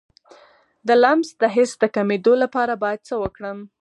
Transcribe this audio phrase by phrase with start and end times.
[0.87, 3.59] د لمس د حس د کمیدو لپاره باید څه وکړم؟